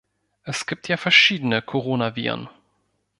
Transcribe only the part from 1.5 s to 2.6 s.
Coronaviren.